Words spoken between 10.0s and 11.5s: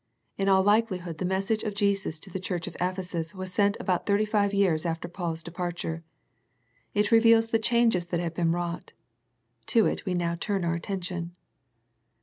we now turn our attention.